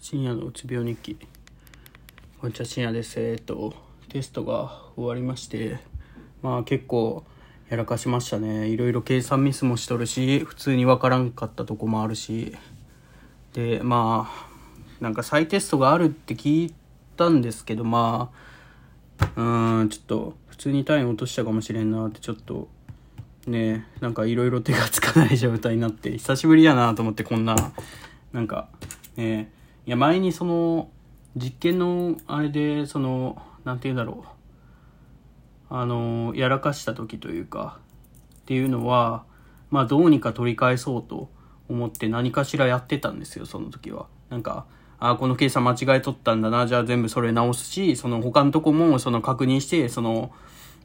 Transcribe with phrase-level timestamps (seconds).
[0.00, 1.16] 深夜のうつ病日記。
[2.40, 3.74] こんにちは深夜ですえっ、と
[4.08, 5.78] テストが終わりまして
[6.40, 7.24] まあ結構
[7.68, 8.68] やらかしましたね。
[8.68, 12.56] いろいろ計算ミスもしとるし普通にわからんかったとこもあるし。
[13.54, 16.74] でまあなんか再テストがあるって聞い
[17.16, 18.30] たんですけどま
[19.18, 22.68] あうんちょっと普通に単位落としたかもしれんなってちょっと
[23.48, 27.56] ねなんかいろいろ手がつかない状態になって久しぶりやなと思ってこんな
[28.32, 28.68] なんか
[29.16, 29.50] ね
[29.88, 30.90] いや前にその
[31.34, 35.74] 実験のあれでそのなんて言うんだろう。
[35.74, 37.78] あのやらかした時というか
[38.40, 39.24] っていうのは
[39.70, 41.30] まあどうにか取り返そうと
[41.70, 44.08] 思って何かしらやってたんですよその時は。
[44.28, 44.66] なんか
[44.98, 50.32] あこの計算間違えとったんだなじゃあ全部それ直すしその他のとこもその確認してその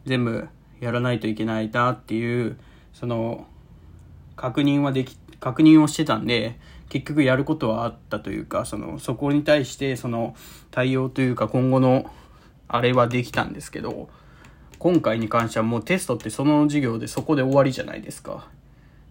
[0.05, 0.48] 全部
[0.79, 2.57] やらないといけないなっていう
[2.93, 3.48] その
[4.38, 6.57] 確認はでき確認をしてたんで
[6.88, 10.38] 結局やることはあったというかそのそこに対してその
[10.71, 12.09] 対応というか今後の
[12.70, 14.07] あれはできたんですけど
[14.79, 18.48] 今回に関してはもうテストってその授業でそこで終わりじゃないですか。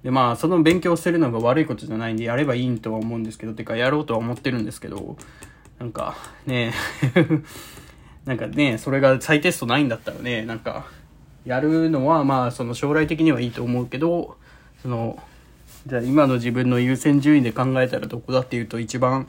[0.03, 5.19] でまあその勉強するのが悪いことじゃないんでやればいいとは思うんですけどてかやろうとは思ってるんですけど
[5.79, 6.73] なんかね
[8.25, 10.87] なんかねそれが再テストないんだったらねなんか
[11.45, 14.39] やるのはまあその将来的にはいいと思うけど
[14.81, 15.23] その
[15.87, 19.27] じゃあ今の自分の優先順位で考えたらどこだっていうと一番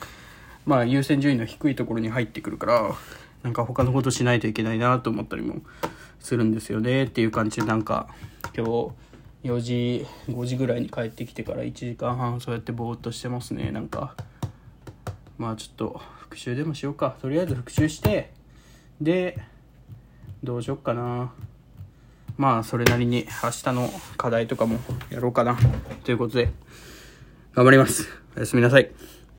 [0.65, 2.95] まあ優先順位の低いところに入ってくるから
[3.41, 5.61] なんか他のことしないといけないなと思ったりも
[6.19, 8.07] するんですよねっていう感じでなんか
[8.55, 13.71] 今日4時5時ぐらいに帰ってきてから1時間半そうやってぼーっとしてますね。
[13.71, 14.15] なんか
[15.37, 17.17] まあちょっと復習でもしようか。
[17.21, 18.31] とりあえず復習して
[19.01, 19.37] で
[20.43, 21.33] どうしよっかな。
[22.37, 25.57] まあそれなりに明日の課題とかもやろうかな。
[26.03, 26.51] ということで
[27.53, 28.07] 頑張ります。
[28.35, 28.91] おやすみなさい。